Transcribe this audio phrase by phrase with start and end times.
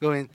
[0.00, 0.28] Gå inn.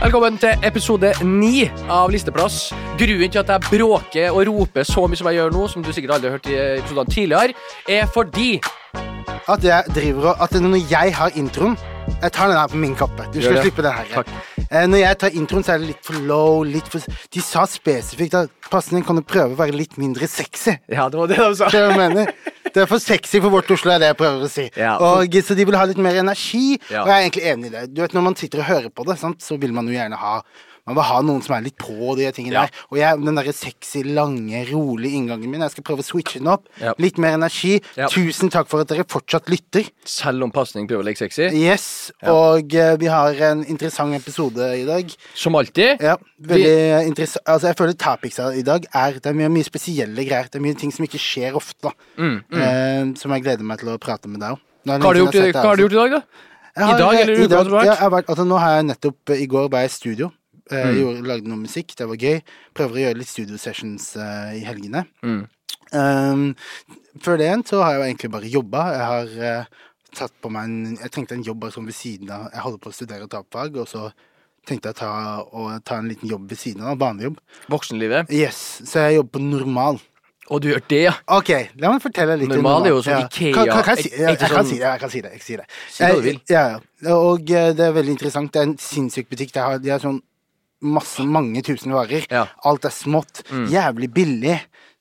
[0.00, 2.70] Velkommen til episode ni av Listeplass.
[3.00, 5.90] Grunnen til at jeg bråker og roper så mye som jeg gjør nå, som du
[5.90, 7.58] sikkert aldri har hørt i episodene tidligere,
[7.88, 8.60] er fordi
[9.50, 11.76] At jeg driver og At når jeg har introen
[12.22, 13.26] Jeg tar den her på min kappe.
[13.34, 14.04] Du skal slippe det her.
[14.14, 14.30] Takk.
[14.70, 16.62] Eh, Når jeg tar introen, så er det litt for low.
[16.62, 17.02] Litt for
[17.34, 20.76] De sa spesifikt at pasningen kan du prøve å være litt mindre sexy.
[20.88, 21.66] Ja, det var det de sa.
[21.72, 22.32] Det det jeg mener.
[22.70, 24.68] Det er for sexy for vårt Oslo, er det jeg prøver å si.
[24.78, 24.92] Ja.
[25.02, 27.02] Og, så de vil ha litt mer energi, Ja.
[27.02, 27.94] og jeg er egentlig enig i det.
[27.94, 30.14] Du vet, Når man sitter og hører på det, sant, så vil man jo gjerne
[30.20, 30.36] ha
[30.90, 32.64] man vil ha noen som er litt på de tingene Ja.
[32.66, 32.82] der.
[32.90, 36.50] Og jeg, den derre sexy, lange, rolige inngangen min, jeg skal prøve å switche den
[36.50, 36.66] opp.
[36.82, 36.92] Ja.
[36.98, 37.76] Litt mer energi.
[37.96, 38.08] Ja.
[38.10, 39.86] Tusen takk for at dere fortsatt lytter.
[40.04, 41.48] Selv om pasning prøver å leke sexy.
[41.60, 45.14] Yes, og uh, vi har en interessant episode i dag.
[45.38, 46.00] Som alltid.
[46.02, 50.24] Ja, veldig interessant Altså, jeg føler topicsa i dag er Det er mye, mye spesielle
[50.26, 50.50] greier.
[50.50, 51.92] Det er mye ting som ikke skjer ofte, da.
[52.18, 54.60] Eh, som jeg gleder meg til å prate med deg om.
[54.86, 56.22] Hva har du gjort, i- dag, da?
[56.76, 57.84] Har- I dag eller i uka har vært?
[57.84, 60.30] Ja, jeg har vært altså, nå har jeg nettopp I går var jeg i studio.
[60.70, 60.98] Eh, Mm.
[61.00, 61.94] gjorde, lagde noe musikk.
[61.98, 62.40] Det var gøy.
[62.74, 65.04] Prøver å gjøre litt studio sessions uh, i helgene.
[65.22, 65.46] Mm.
[65.92, 66.42] Um,
[67.18, 68.82] før det igjen så har jeg jo egentlig bare jobba.
[68.94, 69.32] Jeg har
[69.64, 72.82] uh, tatt på meg en Jeg trengte en jobb sånn ved siden av Jeg holder
[72.82, 74.10] på å studere tapfag, og så
[74.66, 75.10] tenkte jeg ta,
[75.42, 76.98] å ta en liten jobb ved siden av.
[77.00, 77.40] Barnejobb.
[77.72, 78.30] Voksenlivet.
[78.30, 80.00] Yes, så jeg jobber på normal.
[80.50, 81.12] Og du gjør det, ja.
[81.30, 84.10] Ok, la meg fortelle litt Normal er jo sånn Ikea, Kan, kan, kan jeg, si,
[84.16, 85.30] jeg, jeg, kan si det, jeg kan si det.
[85.30, 85.66] Jeg, kan si det.
[85.94, 86.40] Si hva du vil.
[86.50, 86.64] Ja,
[87.06, 87.14] ja.
[87.14, 88.50] Og det er veldig interessant.
[88.52, 89.54] Det er en sinnssyk butikk.
[89.54, 90.18] Det har, de har sånn
[90.82, 92.26] masse, mange tusen varer.
[92.30, 92.46] Ja.
[92.66, 93.42] Alt er smått.
[93.50, 93.66] Mm.
[93.72, 94.60] Jævlig billig.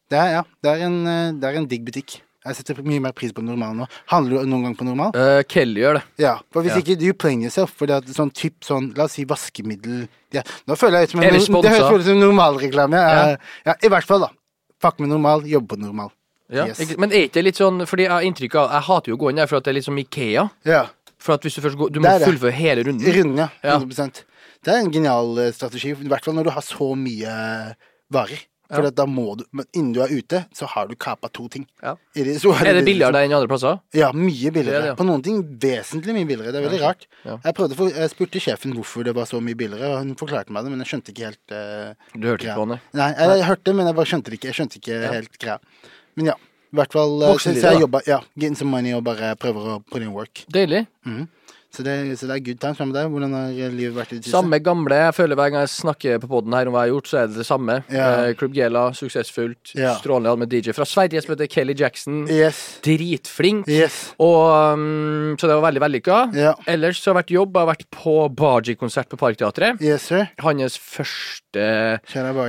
[0.09, 2.19] Det er, ja, det er en, eh, det er en digg butikk.
[2.47, 3.85] Jeg setter mye mer pris på normal nå.
[4.09, 5.11] Handler du noen gang på normal?
[5.11, 6.03] Uh, Kelly gjør det.
[6.23, 6.79] Ja, for hvis Ja.
[6.79, 10.41] ikke you play yourself For det at sånn typ sånn, la oss si vaskemiddel ja.
[10.65, 12.95] Nå føler jeg ut som en, det høres ut som normalreklame.
[12.95, 13.27] Ja.
[13.27, 13.37] Ja.
[13.65, 14.29] ja, I hvert fall, da.
[14.79, 16.13] Fuck med normal, jobbe på normal.
[16.49, 16.65] Ja.
[16.65, 16.95] Yes.
[16.97, 19.19] Men er ikke det litt sånn Fordi jeg har inntrykk av Jeg hater jo å
[19.21, 20.47] gå inn der for at det er litt som Ikea.
[20.65, 20.87] Ja.
[21.21, 23.05] For at hvis du først går Du må fullføre hele runden.
[23.19, 23.49] Runden.
[23.61, 23.75] Ja.
[23.77, 24.23] 100
[24.65, 27.33] Det er en genial eh, strategi, i hvert fall når du har så mye
[28.11, 28.45] varer.
[28.69, 28.91] For Ja.
[28.93, 31.65] da må du Men innen du er ute, så har du kapa to ting.
[31.81, 31.95] Ja.
[32.15, 33.79] Er, det- Er det billigere der enn andre plasser?
[33.97, 34.77] Ja, mye billigere.
[34.77, 34.95] Det det, ja.
[34.95, 36.51] På noen ting vesentlig mye billigere.
[36.53, 37.07] Det er veldig rart.
[37.25, 40.63] Jeg, prøvde jeg spurte sjefen hvorfor det var så mye billigere, og hun forklarte meg
[40.65, 42.79] det, men jeg skjønte ikke helt uh, Du hørte ikke på henne?
[42.93, 44.51] Nei, jeg, jeg hørte, men jeg bare skjønte det ikke.
[44.53, 45.57] Jeg skjønte ikke helt greia.
[46.15, 46.33] Men ja.
[46.69, 49.83] I hvert fall uh, så jeg jobba Ja, getting some money og bare prøver å
[49.89, 50.45] put in work.
[50.53, 50.85] Deilig.
[51.69, 52.79] Så det, så det er good times.
[52.81, 53.09] Med deg?
[53.13, 54.33] Hvordan har livet vært i det siste?
[54.33, 54.95] Samme gamle.
[55.05, 57.17] Jeg føler hver gang jeg snakker på poden her om hva jeg har gjort, så
[57.21, 57.75] er det det samme.
[57.93, 58.33] Yeah.
[58.39, 59.75] Club Gela, suksessfullt.
[59.77, 59.93] yeah.
[60.01, 60.33] Strålende.
[60.41, 62.23] Med DJ fra Sverige som heter Kelly Jackson.
[62.27, 62.79] Yes.
[62.81, 63.67] Dritflink.
[63.69, 63.99] Yes.
[64.17, 66.17] Og, um, så det var veldig vellykka.
[66.33, 66.55] Yeah.
[66.65, 67.53] Ellers så har jeg vært jobb.
[67.53, 69.79] Jeg har vært på Baji-konsert på Parkteatret.
[69.85, 70.25] Yes, sir.
[70.41, 71.99] Hans første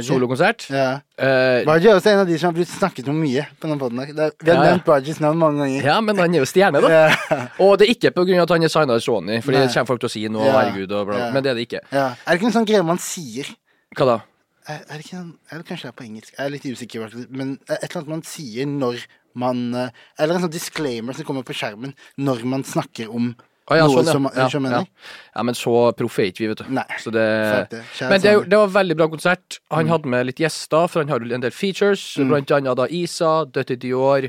[0.04, 0.66] solokonsert.
[0.72, 1.00] Yeah.
[1.20, 4.06] Uh, Baji er også en av de som har blitt snakket om mye på denne.
[4.08, 5.84] Er- Vi har Ja, nevnt Bajis navn mange ganger.
[5.84, 7.48] ja, men han er jo stjerne, da.
[7.60, 9.66] Og det er ikke på grunn av at han er signa i Sony, Fordi Nei.
[9.66, 10.56] det kommer folk til å si noe, Ja.
[10.60, 11.20] herregud, og bla, bla.
[11.26, 11.30] Ja.
[11.34, 11.82] men det er det ikke.
[11.90, 12.08] ja.
[12.24, 13.50] Er det ikke en sånn greie man sier
[13.98, 14.18] Hva da?
[14.70, 16.34] er, er det ikke en, Eller kanskje det er på engelsk.
[16.36, 17.14] Jeg er litt usikker.
[17.34, 19.04] Men et eller annet man sier når
[19.34, 23.32] man eh, Eller en sånn disclaimer som kommer på skjermen når man snakker om
[23.70, 24.02] Ah, ja, sånn,
[24.34, 24.48] ja.
[24.50, 24.84] som ja, ja.
[25.36, 26.70] ja, men så proffe er ikke vi, vet du.
[26.74, 26.82] Nei.
[26.98, 27.22] Så det,
[27.70, 27.82] det.
[28.10, 29.60] Men det, er det var veldig bra konsert.
[29.70, 32.02] Han hadde med litt gjester, for han har jo en del features.
[32.18, 32.32] Mm.
[32.32, 34.26] Blant annet da Isa, Døtti Dior.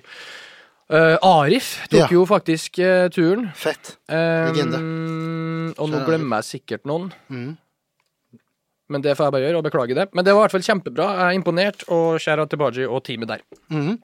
[0.92, 2.08] Eh, Arif tok Ja.
[2.12, 3.46] jo faktisk uh, turen.
[3.56, 3.94] Fett.
[4.12, 4.18] Um,
[4.52, 4.80] Legende.
[5.80, 7.12] og nå glemmer jeg sikkert noen.
[7.32, 7.54] Mm.
[8.92, 10.10] Men det får jeg bare gjøre, og beklage det.
[10.14, 11.06] Men det var i hvert fall kjempebra.
[11.16, 13.46] Jeg er imponert, og skjæra til Baji og teamet der.
[13.72, 14.02] Mhm.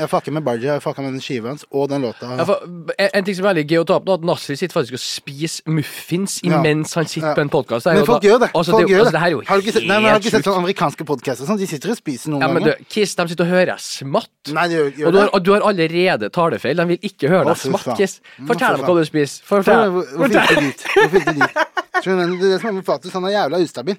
[0.00, 2.28] Jeg fucker med Baji, jeg fucker med den skiva hans og den låta.
[2.38, 4.56] Ja, for, en, en ting som er veldig gøy å ta opp nå, at Nasser
[4.56, 7.90] sitter faktisk og spiser muffins imens han sitter på en podkast.
[7.90, 8.50] Men folk gjør det.
[8.54, 10.20] Altså, folk det, gjør altså, det er jo Har du ikke sett, nei, men har
[10.20, 11.48] du ikke sett sånne amerikanske podcaster?
[11.48, 11.60] Sånn?
[11.60, 12.72] De sitter og spiser noen Ja, men du.
[12.92, 14.32] Kiss, de sitter og hører smatt.
[14.56, 15.34] Nei, de gjør, gjør Og du har, det.
[15.36, 16.80] og du har allerede talefeil.
[16.80, 17.90] De vil ikke høre deg smatt.
[18.00, 18.20] Kiss.
[18.48, 19.44] Fortell dem hva du spiser.
[19.50, 19.92] Fortell.
[20.00, 20.86] Hvorfor gikk du dit?
[20.96, 21.60] Hvor fikk du dit?
[22.00, 23.96] Skjønner det er det som er med Fatus, han er jævla ustabil.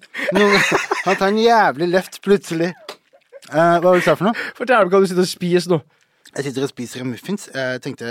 [1.05, 2.71] Han tar en jævlig løft plutselig.
[3.51, 4.45] Uh, hva var det du sa for noe?
[4.57, 5.81] Fortell meg hva du sitter og spiser nå.
[6.35, 7.49] Jeg sitter og spiser en muffins.
[7.53, 8.07] Jeg tenkte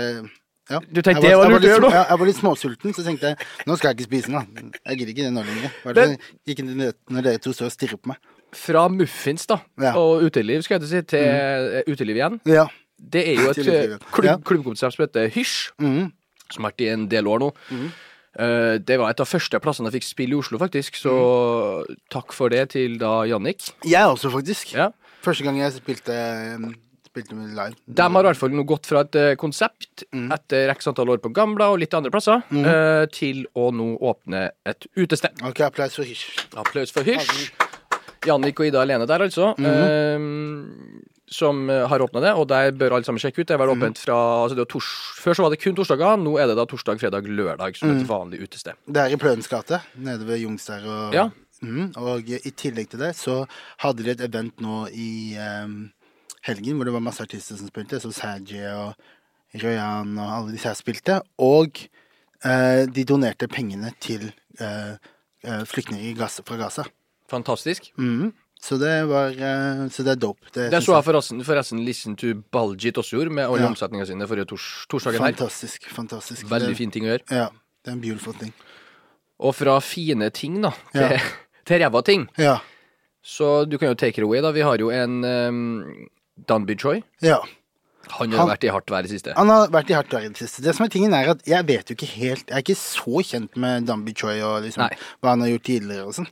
[0.71, 0.79] ja.
[0.79, 3.67] Du tenkte det var lurt å gjøre ja, jeg var litt småsulten, så tenkte jeg
[3.67, 4.37] nå skal jeg ikke spise den.
[4.37, 4.67] da.
[4.91, 6.29] Jeg gidder ikke det nå lenger.
[6.53, 8.29] Ikke når dere to står og stirrer på meg.
[8.55, 9.93] Fra muffins da, Ja.
[9.95, 11.91] og uteliv, skal jeg til si, til mm.
[11.91, 12.39] uteliv igjen.
[12.51, 12.67] Ja.
[13.01, 16.11] Det er jo et eh, klubb, klubbkonsept som heter Hysj, mm.
[16.51, 17.51] som har vært i en del år nå.
[17.71, 21.15] Eh, det var et av første plassene jeg fikk spille i Oslo, faktisk, så
[22.13, 23.71] takk for det til da Jannik.
[23.87, 24.75] Jeg også, faktisk.
[24.77, 24.91] Ja.
[25.25, 26.15] Første gang jeg spilte,
[26.59, 26.71] um,
[27.11, 27.75] spilte med live.
[27.87, 30.31] De har i hvert fall nå gått fra et eh, konsept Mm.
[30.33, 34.49] etter x antall år på Gamla og litt andre plasser, eh, til å nå åpne
[34.65, 35.37] et utested.
[35.45, 36.47] Ok, applaus for Hysj.
[36.57, 37.51] Applaus for Hysj.
[38.27, 39.51] Jannik og Ida alene der, altså.
[39.59, 40.19] eh,
[41.31, 43.47] som eh, har åpna det, og der bør alle sammen sjekke ut.
[43.47, 44.89] Det er vel åpent fra altså det var tors,
[45.21, 48.03] Før så var det kun torsdager, nå er det da torsdag, fredag, lørdag som et
[48.09, 48.75] vanlig utested.
[48.87, 50.83] Det er i Pløens gate, nede ved Jungs der.
[50.87, 51.29] Og, Ja.
[51.61, 53.45] Mm, og i tillegg til det så
[53.83, 55.91] hadde de et event nå i ehm,
[56.47, 57.99] helgen hvor det var masse artister som spilte.
[58.01, 58.93] Så Saji og
[59.61, 61.19] Røyan og alle disse her spilte.
[61.39, 61.81] Og
[62.45, 64.29] eh, de donerte pengene til
[64.59, 64.93] eh,
[65.43, 66.15] eh, flyktninger
[66.45, 66.85] fra Gaza.
[67.31, 67.91] Fantastisk.
[67.97, 68.31] Mhm.
[68.61, 70.45] Så det var eh, Så det er dope.
[70.53, 73.69] Det, Det så jeg forresten, forresten Listen to Baljit også gjorde, med alle Ja.
[73.71, 75.31] omsetningene sine forrige tors, torsdagen her.
[75.33, 75.89] Fantastisk.
[75.89, 76.45] fantastisk.
[76.45, 77.25] Veldig Det- fin ting å gjøre.
[77.31, 77.47] Ja.
[77.83, 78.53] Det er en beautiful ting.
[79.39, 81.17] Og fra fine ting, da, til, Ja.
[81.65, 82.27] til ræva ting.
[82.37, 82.59] Ja.
[83.25, 84.51] Så du kan jo take it away, da.
[84.51, 86.07] Vi har jo en um,
[86.47, 87.01] Danby Choi.
[87.21, 87.39] ja.
[88.17, 89.33] Han har Han- vært i hardt vær i det siste.
[89.37, 90.61] Han har vært i hardt vær i det siste.
[90.65, 93.21] Det som er tingen er at Jeg vet jo ikke helt Jeg er ikke så
[93.23, 94.89] kjent med Danby Choi og liksom
[95.21, 96.27] hva han har gjort tidligere og sånn.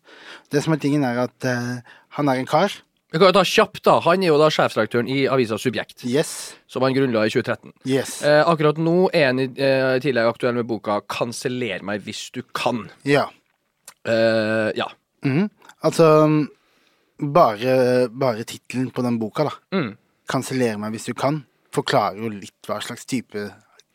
[0.51, 1.79] Det som er tingen er at uh,
[2.17, 2.73] han er en kar.
[3.13, 3.99] Vi kan jo ta kjapt, da.
[4.01, 6.55] Han er jo da sjefsredaktøren i avisa Subjekt, Yes.
[6.67, 7.71] som han grunnla i 2013.
[7.85, 8.21] Yes.
[8.23, 12.41] Eh, akkurat nå er han i eh, tillegg aktuell med boka 'Kanseller meg hvis du
[12.53, 12.89] kan'.
[13.05, 13.29] Ja.
[14.05, 14.89] Eh, ja.
[15.23, 15.49] Mhm.
[15.83, 16.47] Altså
[17.19, 19.55] Bare, bare tittelen på den boka, da.
[19.75, 19.91] Mm.
[20.29, 21.43] 'Kanseller meg hvis du kan',
[21.73, 23.49] forklarer jo litt hva slags type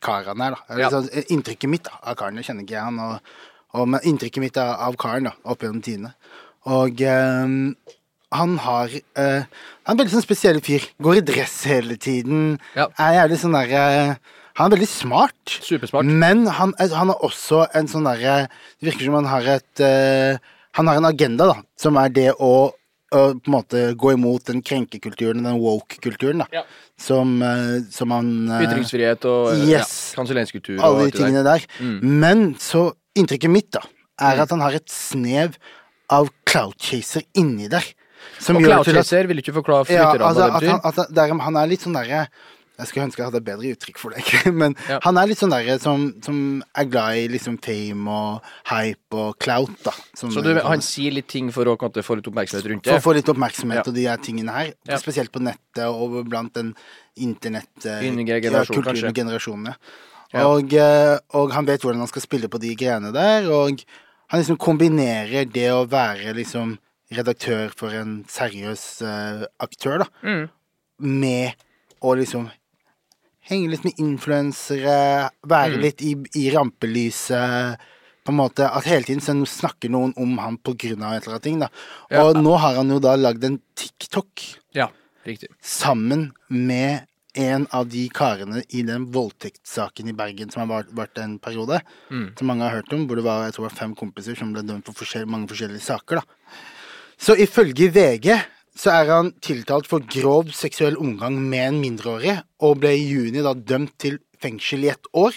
[0.04, 0.78] kar han er, da.
[0.78, 0.90] Ja.
[0.92, 3.34] sånn, inntrykket mitt da, av karen, det kjenner ikke jeg han, og,
[3.74, 6.12] og, men inntrykket mitt av, av karen da, opp gjennom tidene.
[6.74, 7.74] Og ehm,
[8.34, 10.86] han har eh, Han er en veldig sånn spesiell fyr.
[11.04, 12.56] Går i dress hele tiden.
[12.74, 12.88] Ja.
[12.98, 13.82] Er jævlig sånn derre
[14.56, 15.58] Han er veldig smart.
[15.60, 16.08] Supersmart.
[16.08, 18.46] Men han, han er også en sånn derre
[18.80, 20.40] Det virker som han har et eh,
[20.78, 22.72] Han har en agenda, da, som er det å,
[23.12, 26.48] å på en måte gå imot den krenkekulturen, den woke-kulturen, da.
[26.52, 26.64] Ja.
[27.00, 29.90] Som, eh, som han eh, Ytringsfrihet og eh, Yes.
[30.12, 31.64] ja, kanselleringskultur Alle de tingene der.
[31.64, 31.82] der.
[31.82, 32.20] Mm.
[32.22, 33.78] Men så Inntrykket mitt, da,
[34.26, 35.54] er at han har et snev
[36.10, 37.86] av cloud chaser inni der.
[38.42, 41.14] Som Og Cloud Chaser, vil du ikke forklare ja, lytterne altså, at han, at han,
[41.14, 42.24] der, han er litt sånn derre
[42.78, 44.22] Jeg skulle ønske jeg hadde bedre uttrykk for det,
[44.60, 44.96] men Ja.
[45.04, 46.38] han er litt sånn derre som, som
[46.74, 49.92] er glad i liksom fame og hype og clout, da.
[50.18, 52.90] som Så du, han sier litt ting for å få litt oppmerksomhet rundt det?
[52.96, 53.86] For å få litt oppmerksomhet Ja.
[53.86, 54.72] og de her tingene her.
[54.90, 54.98] Ja.
[54.98, 56.74] Spesielt på nettet og blant den
[57.14, 59.66] internett-kulturgenerasjonen.
[59.66, 59.78] Ja, ja.
[60.34, 60.48] Ja.
[60.50, 63.84] Og, eh, og han vet hvordan han skal spille på de greiene der, og
[64.32, 66.72] han liksom kombinerer det å være liksom
[67.14, 70.48] redaktør for en seriøs uh, aktør, da, Mm.
[70.98, 71.54] med
[72.02, 72.50] å liksom
[73.48, 75.80] henge litt med influensere, være Mm.
[75.82, 77.76] litt i, i rampelyset.
[78.24, 80.56] På en måte At hele tiden så snakker noen om han
[81.02, 81.58] av et eller annet ting.
[81.60, 81.68] da
[82.10, 82.22] Ja.
[82.24, 84.88] Og nå har han jo da lagd en TikTok Ja,
[85.26, 85.48] riktig.
[85.60, 87.02] sammen med
[87.36, 91.82] en av de karene i den voldtektssaken i Bergen som har vært en periode.
[92.10, 92.38] Mm.
[92.38, 94.86] Som mange har hørt om, hvor det var jeg tror fem kompiser som ble dømt
[94.86, 96.16] for forskjell, mange forskjellige saker.
[96.16, 96.22] da
[97.18, 98.40] Så ifølge VG
[98.74, 103.42] så er han tiltalt for grov seksuell omgang med en mindreårig, og ble i juni
[103.44, 105.36] da dømt til fengsel i ett år,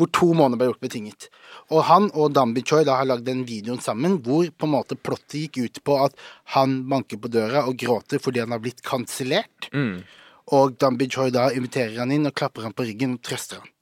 [0.00, 1.26] hvor to måneder ble gjort betinget.
[1.74, 4.96] Og han og Dambi Choi da har lagd den videoen sammen, hvor på en måte
[4.96, 6.16] plottet gikk ut på at
[6.54, 9.68] han banker på døra og gråter fordi han har blitt kansellert.
[9.74, 10.00] Mm.
[10.56, 13.74] Og Dambi Choi da inviterer han inn og klapper han på ryggen og trøster han.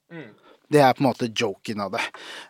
[0.70, 2.00] Det er på en måte joken av det.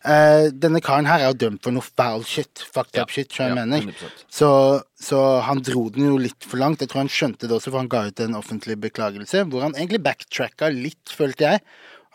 [0.04, 2.64] Eh, denne karen her er jo dømt for noe foul shit.
[2.74, 3.02] Fucked Ja.
[3.04, 3.92] up shit, som jeg Ja, mener.
[4.28, 6.80] Så, så han dro den jo litt for langt.
[6.80, 9.74] Jeg tror han skjønte det også, for han ga ut en offentlig beklagelse, hvor han
[9.78, 11.60] egentlig backtracka litt, følte jeg.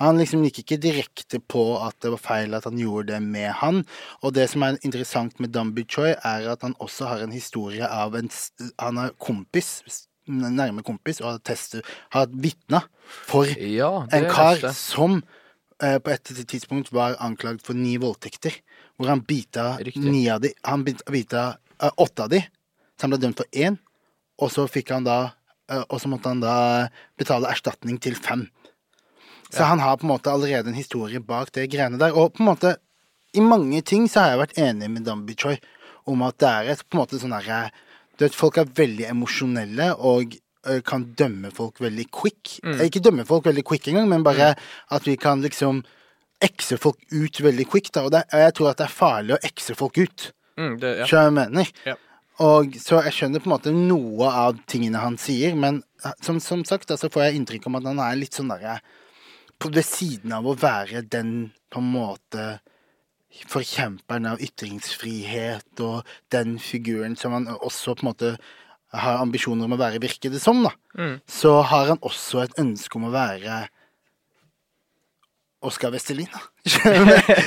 [0.02, 3.52] Han liksom gikk ikke direkte på at det var feil at han gjorde det med
[3.62, 3.86] han.
[4.24, 7.86] Og det som er interessant med Dambi Choi, er at han også har en historie
[7.88, 8.28] av en
[8.82, 9.84] Han er kompis,
[10.28, 12.82] nærme kompis, og har, testet, har vitna
[13.30, 15.22] for Ja, en kar som
[15.78, 18.56] på et tidspunkt var anklagd for ni voldtekter.
[18.98, 22.42] Hvor han bita ni av de Han bita eh, åtte av de.
[22.96, 23.80] Så han ble dømt for én.
[24.42, 25.34] Og så fikk han da
[25.70, 28.48] eh, Og så måtte han da betale erstatning til fem.
[29.54, 32.16] Så han har på en måte allerede en historie bak det greiene der.
[32.18, 32.78] Og på en måte
[33.34, 35.58] I mange ting så har jeg vært enig med Dambi Choi
[36.06, 37.70] om at det er et på en måte sånn derre
[38.18, 40.36] Du vet, folk er veldig emosjonelle og
[40.88, 42.58] kan dømme folk veldig quick.
[42.64, 42.80] Mm.
[42.86, 45.84] Ikke dømme folk veldig quick engang, men bare at vi kan liksom
[46.44, 47.92] ekse folk ut veldig quick.
[47.94, 48.06] Da.
[48.08, 50.32] Og det, og jeg tror at det er farlig å ekse folk ut.
[50.60, 51.08] Mm, det, ja.
[51.10, 51.70] Jeg mener?
[51.88, 51.96] Ja.
[52.42, 56.40] Og Så jeg skjønner på en måte noe av tingene han sier, men eh, som,
[56.42, 58.80] som sagt da, så får jeg inntrykk om at han er litt sånn derre
[59.62, 62.48] på Ved siden av å være den på en måte
[63.48, 68.32] forkjemperen av ytringsfrihet og den figuren som han også på en måte
[68.94, 70.74] har ambisjoner om å være, virker det som, da.
[71.00, 71.16] Mm.
[71.30, 73.64] Så har han også et ønske om å være
[75.64, 76.42] Oskar Vestelin, da.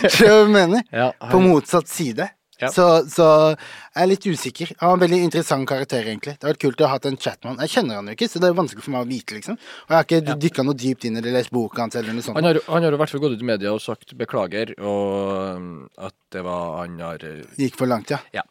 [0.09, 0.87] Skjønner du mener?
[0.88, 2.31] Ja, På motsatt side.
[2.57, 2.71] Ja.
[2.73, 4.71] Så, så jeg er litt usikker.
[4.81, 6.38] Han var en veldig interessant karakter, egentlig.
[6.38, 7.59] Det hadde vært kult å ha hatt en chatman.
[7.67, 9.59] Jeg kjenner han jo ikke, så det er vanskelig for meg å vite, liksom.
[9.61, 10.37] Og jeg har ikke Ja.
[10.47, 12.41] dykka noe dypt inn eller lest boka hans eller noe sånt.
[12.41, 15.59] Han har, han har i hvert fall gått ut i media og sagt beklager, og
[15.61, 15.69] um,
[16.00, 18.23] at det var Han har uh, Gikk for langt, ja.
[18.33, 18.47] Ja.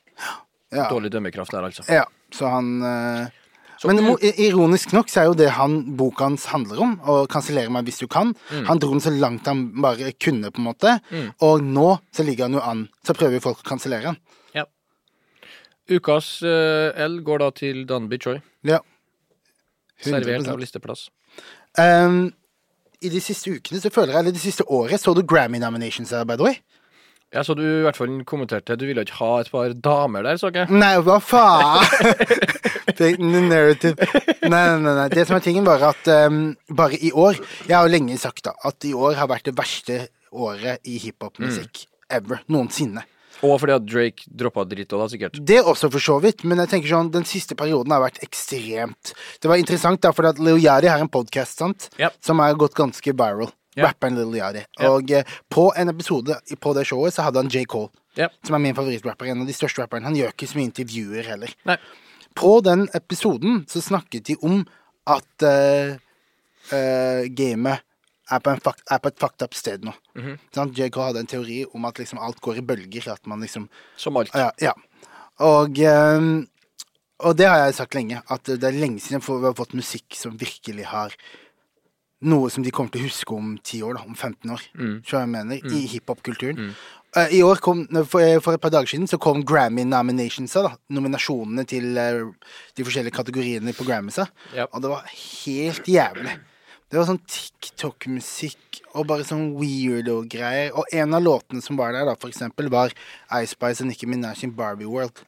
[0.74, 0.88] Ja.
[0.89, 1.84] dårlig dømmekraft der, altså.
[1.91, 2.05] ja.
[2.34, 3.27] Så han eh,
[3.79, 7.27] Så Men du- ironisk nok så er jo det han, boka hans handler om, å
[7.27, 8.31] kansellere meg hvis du kan.
[8.50, 8.65] Mm.
[8.69, 10.93] Han dro den så langt han bare kunne, på en måte.
[11.43, 12.86] Og nå så ligger han jo an.
[13.05, 14.17] Så prøver folk å kansellere han.
[14.55, 14.63] Ja.
[15.91, 18.39] Ukas uh, L går da til Danby Choi.
[18.63, 18.79] Ja.
[20.01, 20.51] Servert 100%.
[20.51, 21.10] av listeplass.
[21.77, 22.31] Um,
[23.03, 26.12] I de siste ukene så føler jeg, eller de siste året, så du Grammy nominations
[26.15, 26.62] her, by the way?
[27.36, 30.39] Ja, så du i hvert fall kommenterte Du ville ikke ha et par damer der,
[30.39, 30.70] så ikke?
[30.72, 31.84] Nei, hva faen?
[33.51, 34.08] Narrative.
[34.46, 35.08] Nei, nei, nei, nei.
[35.12, 38.46] Det som er tingen, var at um, bare i år Jeg har jo lenge sagt
[38.48, 41.92] da at i år har vært det verste året i hiphopmusikk mm.
[42.18, 42.42] ever.
[42.51, 43.04] Noensinne.
[43.44, 45.39] Og fordi at Drake droppa dritt òg, da, sikkert.
[45.44, 49.12] Det også, for så vidt, men jeg tenker sånn, den siste perioden har vært ekstremt
[49.42, 52.12] Det var interessant, da, for at Leo Yadi har en podkast, sant, Ja.
[52.24, 53.51] som har gått ganske viral.
[53.75, 53.88] Ja.
[53.89, 54.65] Rapperen Little Yari.
[54.88, 57.65] Og eh, på en episode i- på det showet så hadde han J.
[57.65, 58.29] Cole, Ja.
[58.44, 59.25] som er min favorittrapper.
[59.27, 60.03] En av de største rapperne.
[60.05, 61.53] Han gjør ikke så mye intervjuer heller.
[61.65, 61.77] Nei.
[62.36, 64.65] På den episoden så snakket de om
[65.08, 65.98] at eh,
[66.72, 67.82] eh, gamet
[68.32, 69.94] er på, en fuck, er på et fucked up sted nå.
[70.15, 70.39] Mhm.
[70.55, 70.74] Sant?
[70.77, 70.89] J.
[70.89, 73.12] Cole hadde en teori om at liksom alt går i bølger.
[73.12, 73.67] At man liksom
[73.98, 74.32] Som alt.
[74.34, 74.74] ja, ja.
[75.39, 76.48] Og, ehm,
[77.20, 80.15] og det har jeg sagt lenge, at det er lenge siden vi har fått musikk
[80.15, 81.13] som virkelig har
[82.25, 84.62] noe som de kommer til å huske om 10 år, da, om 15 år.
[84.79, 84.93] Mm.
[85.10, 86.72] Jeg mener, I hiphop-kulturen.
[87.15, 90.74] Eh, I år kom, for, for et par dager siden så kom Grammy nominationsa, da.
[90.95, 94.27] Nominasjonene til uh, de forskjellige kategoriene på Grammysa.
[94.55, 94.72] yep.
[94.72, 96.36] Og det var helt jævlig.
[96.91, 100.75] Det var sånn TikTok-musikk og bare sånn weirdo-greier.
[100.77, 102.93] Og en av låtene som var der, da, for eksempel, var
[103.41, 105.24] Ice Spice og Nicki Minaj sin Barbie World.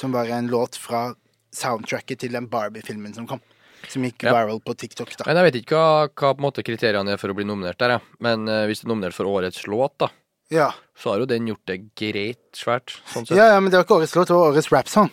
[0.00, 1.10] Som var en låt fra
[1.52, 3.42] soundtracket til den Barbie-filmen som kom.
[3.88, 4.32] Som gikk Ja.
[4.36, 5.24] viral på TikTok, da.
[5.26, 7.78] Men jeg vet ikke hva, hva på en måte kriteriene er for å bli nominert
[7.78, 8.00] der, jeg.
[8.20, 10.08] Men uh, hvis du er nominert for årets låt, da,
[10.50, 10.70] Ja.
[10.96, 13.36] så har jo den gjort det greit svært, sånn sett.
[13.36, 15.10] ja, ja, men det var ikke årets låt, det var årets rap-song.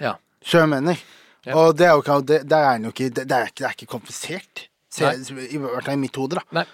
[0.00, 0.16] Ja.
[0.44, 0.98] Så jeg mener.
[1.46, 1.54] Ja.
[1.56, 3.76] Og det er jo ikke, det, det er ikke det, det, er ikke det er
[3.78, 4.66] ikke komplisert.
[4.90, 6.42] Se, I hvert fall i mitt hode, da.
[6.52, 6.64] Nei.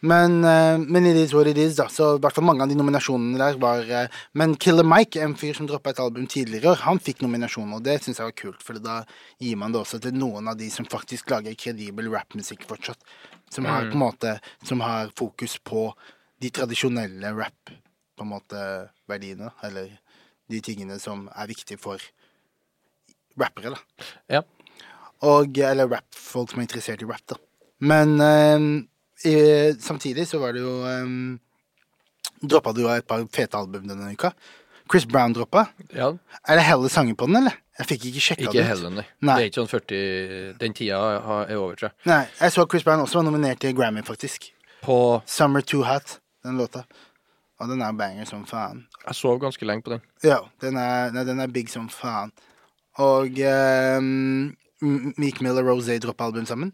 [0.00, 1.86] Men, eh, men is what it is, da.
[1.88, 5.34] Så i hvert fall mange av de nominasjonene der var eh, Men Killer Mike, en
[5.34, 8.28] fyr som droppa et album tidligere i år, han fikk nominasjon, og det syns jeg
[8.28, 8.98] var kult, for da
[9.40, 12.98] gir man det også til noen av de som faktisk lager kredibel rappmusikk fortsatt.
[13.50, 13.90] Som har Mm.
[13.90, 15.92] på en måte Som har fokus på
[16.40, 17.70] de tradisjonelle rap,
[18.16, 19.98] på en måte, verdiene, eller
[20.50, 21.98] de tingene som er viktige for
[23.38, 23.78] rappere, da.
[24.28, 24.42] Ja.
[25.22, 27.36] Og, eller rap-folk som er interessert i rap, da.
[27.80, 28.88] Men
[29.24, 31.38] eh, samtidig så var det jo um,
[32.42, 34.32] Droppa du jo et par fete album denne uka.
[34.90, 35.66] Chris Brown droppa.
[35.94, 36.12] ja.
[36.46, 37.56] Er det hele sanger på den, eller?
[37.78, 38.52] Jeg fikk ikke sjekka det.
[38.52, 39.06] Ikke heller, nei.
[39.20, 39.34] Nei.
[39.36, 41.96] Det er ikke sånn 40 Den tida er over, tror jeg.
[42.08, 44.50] Nei, jeg så Chris Brown også var nominert til Grammy, faktisk.
[44.84, 46.84] På Summer Too Hot, den låta.
[47.60, 48.84] Og den er banger som faen.
[49.06, 50.04] Jeg sov ganske lenge på den.
[50.24, 52.32] Ja, den er, nei, den er big som faen.
[53.02, 53.40] Og
[54.00, 54.54] um,
[55.16, 56.72] Meek Mill og Rosé droppa album sammen.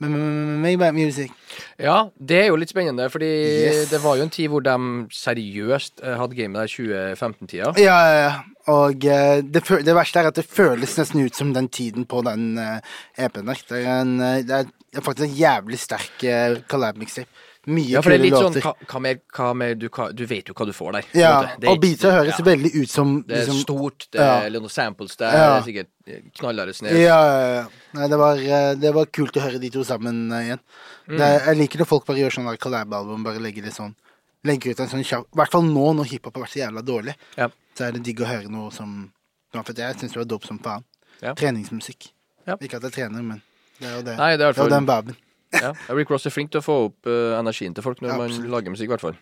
[0.00, 1.32] Maybach Music.
[1.78, 3.90] Ja, det er jo litt spennende, fordi Yes.
[3.90, 4.76] det var jo en tid hvor de
[5.12, 7.74] seriøst eh, hadde gamet der 2015-tida.
[7.78, 8.32] Ja, ja, ja.
[8.72, 12.22] Og eh, det, det verste er at det føles nesten ut som den tiden på
[12.26, 12.78] den uh,
[13.18, 13.62] EP-en der.
[13.68, 14.60] Det er, en, eh, det
[14.96, 17.28] er faktisk en jævlig sterk uh, collab-mixtape.
[17.68, 18.62] Mye Ja, for det er litt sånn låter.
[18.64, 21.04] hva, hva mer, hva mer du, du vet jo hva du får der.
[21.12, 21.32] ja.
[21.60, 24.38] Det er og beatsa høres ja, veldig ut som Det er liksom, stort, det Ja.
[24.46, 25.60] er noen samples der, Ja.
[25.60, 26.96] det er sikkert eh, knallharde Ja, snev.
[26.96, 27.18] ja,
[27.60, 27.66] ja.
[27.92, 30.60] Nei, det var, eh, det var kult å høre de to sammen eh, igjen.
[31.08, 31.18] Mm.
[31.18, 33.94] Det, jeg liker når folk bare gjør sånn collab-album, bare legger det sånn
[34.42, 36.80] Legger ut en sånn kjapp I hvert fall nå når hiphop har vært så jævla
[36.82, 37.48] dårlig, Ja.
[37.76, 39.12] så er det digg å høre noe som
[39.52, 40.82] For jeg syns det var dope som faen.
[41.20, 41.34] Ja.
[41.34, 42.12] Treningsmusikk.
[42.46, 42.56] Ja.
[42.56, 43.42] Ikke at jeg trener, men
[43.78, 44.16] det er jo det.
[44.16, 45.16] Nei, det er det er jo den baben.
[45.56, 45.72] Ja.
[45.96, 48.48] Rick Ross er flink til å få opp uh, energien til folk når Ja, man
[48.52, 49.18] lager musikk, i hvert fall.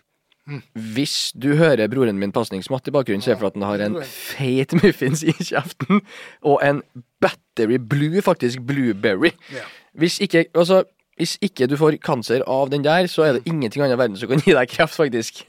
[0.73, 4.73] Hvis du hører broren min pasningsmatt i bakgrunnen, se for at han har en feit
[4.79, 6.01] muffins i kjeften,
[6.41, 6.81] og en
[7.21, 9.33] battery blue, faktisk blueberry.
[9.53, 9.67] Ja.
[9.99, 10.83] Hvis ikke, altså,
[11.21, 14.17] hvis ikke du får kanser av den der, så er det ingenting annet i verden
[14.17, 15.43] som kan gi deg kreft, faktisk.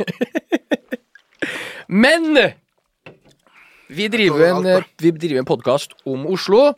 [2.05, 2.37] Men
[3.91, 4.67] vi driver en,
[5.01, 6.75] vi driver en podkast om Oslo.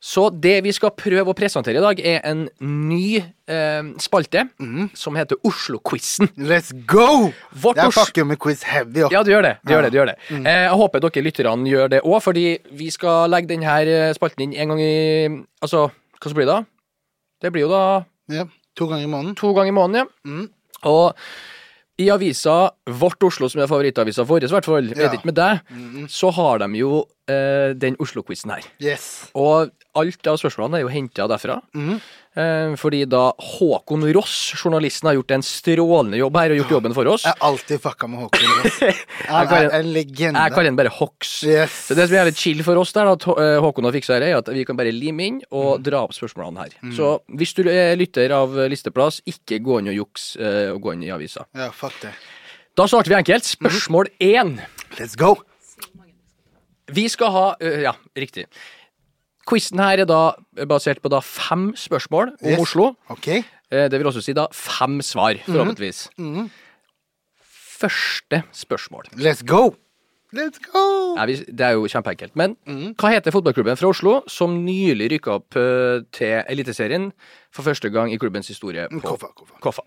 [0.00, 3.16] Så det vi skal prøve å presentere i dag, er en ny
[3.50, 4.44] eh, spalte
[4.94, 6.28] som heter Oslo-quizen.
[6.38, 7.32] Let's go!
[7.50, 9.00] Vårt Jeg fucker med quiz heavy.
[9.02, 9.08] Ja.
[9.10, 9.56] Ja, du gjør det.
[9.66, 9.78] Du Ja.
[9.80, 10.16] gjør det, du gjør det.
[10.38, 12.46] Eh, jeg håper dere lytterne gjør det òg, fordi
[12.78, 15.28] vi skal legge denne spalten inn en gang i
[15.62, 16.62] Altså, hva så blir det da?
[17.42, 18.44] Det blir jo da Ja,
[18.78, 19.34] To ganger i måneden.
[19.34, 20.30] to ganger i måneden, ja.
[20.30, 20.48] Mm.
[20.84, 21.14] Og
[21.98, 25.10] I avisa Vårt Oslo, som er favorittavisa vår, i hvert fall, vet Ja.
[25.16, 25.60] ikke med deg,
[26.08, 28.62] så har de jo eh, den Oslo-quizen her.
[28.80, 29.30] Yes.
[29.34, 31.58] Og alt av spørsmålene er jo henta derfra.
[31.74, 31.98] Mhm.
[32.38, 36.94] Eh, fordi da Håkon Ross, journalisten, har gjort en strålende jobb her og gjort jobben
[36.96, 37.26] for oss.
[37.26, 38.52] Jeg har alltid fucka med Håkon.
[38.60, 38.78] Ross.
[39.28, 40.44] Han er en legende.
[40.46, 41.34] Jeg kaller den bare Hox.
[41.48, 41.74] Yes.
[41.88, 44.28] Så det som er litt chill for oss der, at eh, Håkon har fiksa her,
[44.30, 46.78] er at vi kan bare lime inn og dra opp spørsmålene her.
[46.96, 50.96] Så hvis du er lytter av listeplass, ikke gå inn og juks eh, og gå
[50.96, 51.44] inn i avisa.
[51.58, 52.14] Ja, fuck det.
[52.78, 53.46] Da starter vi enkelt.
[53.58, 54.56] Spørsmål én.
[55.00, 55.34] Let's go.
[56.88, 58.46] Vi skal ha Ja, riktig.
[59.48, 60.18] Quizen her er da
[60.68, 62.60] basert på da fem spørsmål om Yes.
[62.60, 62.90] Oslo.
[63.10, 63.28] OK.
[63.70, 66.08] Eh, Det vil også si da fem svar, forhåpentligvis.
[67.78, 69.04] Første spørsmål.
[69.16, 69.74] Let's go.
[70.34, 71.14] Let's go.
[71.16, 72.34] Nei, vi- det er jo kjempeenkelt.
[72.36, 72.56] Men
[72.98, 77.12] hva heter fotballklubben fra Oslo som nylig rykka opp ø, til Eliteserien
[77.50, 79.54] for første gang i klubbens historie på Koffa, koffa.
[79.62, 79.82] Koffa?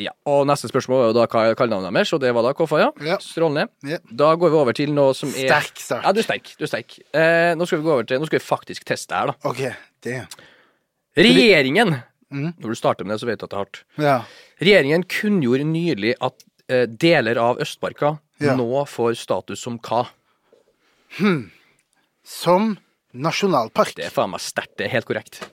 [0.00, 2.50] Ja, og Neste spørsmål var jo da hva er kallenavnet deres, og det var da
[2.58, 2.88] Koffa, ja.
[3.06, 3.18] Ja.
[3.22, 3.68] Strålende.
[3.86, 4.00] Ja.
[4.10, 6.02] Da går vi over til noe som er Sterk start.
[6.02, 6.50] Ja, du er sterk.
[6.58, 6.96] Du er sterk.
[7.14, 9.36] Eh, nå skal vi gå over til Nå skal vi faktisk teste her, da.
[9.52, 9.62] OK.
[10.02, 10.16] Det.
[11.14, 12.48] Regjeringen mm.
[12.58, 13.80] Når du starter med det, så vet du at det er hardt.
[14.02, 14.16] Ja.
[14.66, 18.56] Regjeringen kunngjorde nylig at eh, deler av Østmarka Ja.
[18.58, 20.08] nå får status som hva?
[22.26, 22.72] Som
[23.14, 23.94] nasjonalpark.
[23.94, 24.74] Det er faen meg sterkt.
[24.80, 25.44] Det er helt korrekt.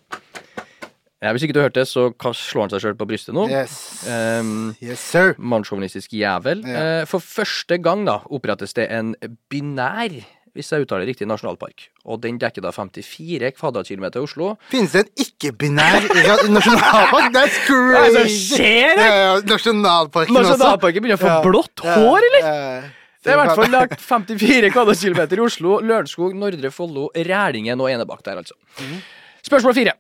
[1.22, 3.44] Ja, hvis ikke du hørte det, så slår han seg sjøl på brystet nå.
[3.52, 3.74] Yes.
[4.10, 5.36] Um, yes, sir.
[5.38, 6.64] Mannssjåvinistisk jævel.
[6.66, 7.02] Ja.
[7.02, 9.12] Eh, for første gang da opprettes det en
[9.54, 10.16] binær,
[10.58, 11.86] hvis jeg uttaler riktig, nasjonalpark.
[12.10, 14.50] Og den dekker da 54 kvadratkilometer i Oslo.
[14.74, 16.10] Finnes det en ikke-binær
[16.58, 17.30] nasjonalpark?
[17.38, 18.18] That's crazy!
[18.18, 18.98] Hva skjer?
[18.98, 20.36] Ja, ja, nasjonalparken.
[20.42, 21.40] Nasjonalparken begynner å få Ja.
[21.46, 22.92] blått hår, eller?
[23.22, 27.94] Det er i hvert fall lagt 54 kvadratkilometer i Oslo, Lørenskog, Nordre Follo, Rælingen og
[27.94, 28.58] Enebakk der, altså.
[29.46, 29.94] Spørsmål fire.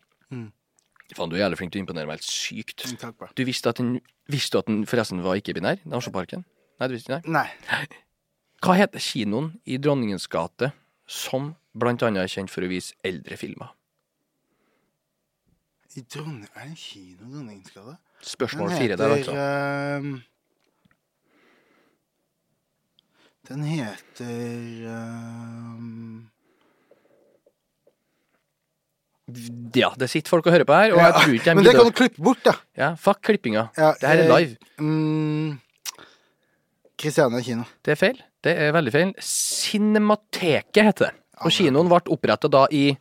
[1.17, 2.85] Faen, du er jævlig flink til å imponere meg helt sykt.
[3.01, 3.29] Takk, bra.
[3.35, 3.97] Du visste at den,
[4.31, 5.83] visste at den forresten var ikke-binær?
[5.83, 6.45] Nasjonalparken?
[6.79, 7.35] Nei, du visste ikke?
[7.35, 7.47] Nei.
[7.71, 7.83] Nei.
[8.63, 10.71] Hva heter kinoen i Dronningens gate
[11.09, 13.73] som blant annet er kjent for å vise eldre filmer?
[15.97, 16.45] I Dronning...
[16.55, 17.97] Er det en kino i Dronningens gate?
[18.21, 19.33] Spørsmål fire der, altså.
[19.33, 20.21] Um,
[23.49, 26.29] den heter ehm,
[29.75, 31.73] Ja, det sitter folk og hører på her, og jeg tror ikke de Men det
[31.75, 32.53] kan du klippe bort, da.
[32.77, 33.69] Ja, fuck klippinga.
[33.77, 34.55] Ja, Det her er live.
[34.55, 34.57] live.
[34.79, 35.59] Mm,
[37.01, 37.63] Christiania kino.
[37.85, 38.19] Det er feil.
[38.43, 39.13] Det er veldig feil.
[39.21, 41.13] Cinemateket heter det.
[41.41, 42.91] Og kinoen ble oppretta da i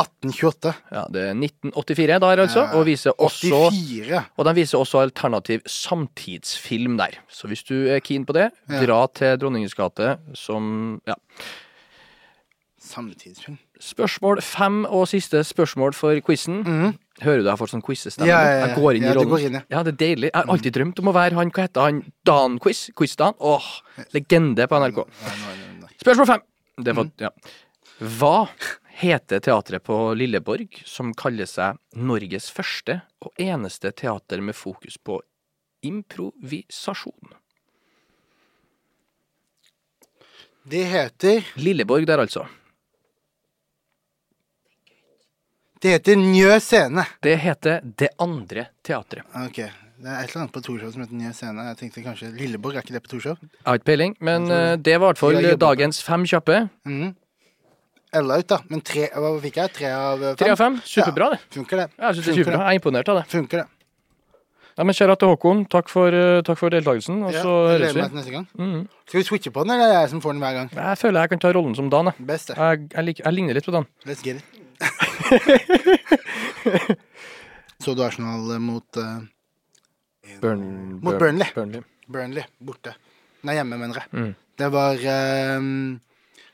[0.00, 0.70] 1828.
[0.94, 4.20] ja, det er 1984 der, altså, og viser også 84.
[4.38, 7.18] og de viser også alternativ samtidsfilm der.
[7.28, 11.14] Så hvis du er keen på det, dra til Dronningens gate som Ja.
[12.80, 13.58] Samtidsfilm.
[13.84, 16.62] Spørsmål fem og siste spørsmål for quizen.
[17.20, 18.28] Hører du jeg har fått sånn quizestemme?
[18.30, 18.66] Ja, ja, ja.
[18.70, 19.46] Jeg går inn i rollen.
[19.50, 19.82] inn, ja.
[19.84, 20.30] det er deilig.
[20.30, 22.86] Jeg har alltid drømt om å være han, hva heter han, Dan-quiz?
[22.96, 23.36] Quiz-Dan?
[23.36, 23.66] Åh,
[24.16, 25.02] legende på NRK.
[26.00, 26.46] Spørsmål fem.
[26.80, 27.28] Det var, ja.
[28.00, 28.36] Hva
[29.00, 35.18] heter teatret på Lilleborg som kaller seg Norges første og eneste teater med fokus på
[35.84, 37.36] improvisasjon?
[40.70, 42.46] Det heter Lilleborg der, altså.
[45.80, 47.04] Det heter Njø scene.
[47.24, 49.24] Det heter Det andre teatret.
[49.46, 49.60] Ok.
[50.00, 51.64] Det er et eller annet på Torshov som heter Njø scene.
[51.70, 53.40] Jeg tenkte kanskje Lilleborg, er ikke det på Torshov?
[53.40, 56.62] Jeg har ikke peiling, men eh, det var i hvert fall dagens fem kjappe.
[56.88, 57.14] Mm.
[58.20, 58.58] Ella ut, da.
[58.68, 59.72] Men tre, hva fikk jeg?
[59.76, 60.36] Tre av fem?
[60.40, 60.78] Tre av fem.
[60.84, 61.40] Superbra, det.
[61.54, 61.88] Funker det.
[61.96, 62.62] Ja, Jeg synes det er superbra.
[62.64, 63.26] Jeg er imponert av det.
[63.30, 63.66] Funker det.
[64.80, 67.22] Ja, men Kjære til Håkon, takk for, eh, takk for deltakelsen.
[67.26, 68.00] Og Ja, så høres vi.
[68.16, 68.46] neste gang.
[68.56, 68.88] Mhm.
[69.06, 70.70] Skal vi switche på den, eller er det jeg som får den hver gang?
[70.74, 72.06] Jeg føler jeg kan ta rollen som Dan.
[72.06, 72.26] jeg.
[72.26, 72.48] Best.
[72.56, 73.86] Jeg, jeg, jeg ligner litt på Dan.
[74.06, 74.59] Let's get it.
[77.84, 79.20] Så du Arsenal mot uh,
[80.40, 80.60] Burn,
[81.00, 81.46] Mot Burn- Burnley.
[81.54, 81.80] Burnley.
[82.10, 82.44] Burnley?
[82.58, 82.92] Borte.
[83.46, 84.08] Nei, hjemme, mener jeg.
[84.12, 84.34] Mm.
[84.60, 85.60] Det var uh,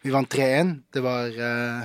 [0.07, 0.71] Vi vant 3-1.
[0.95, 1.83] Det var uh,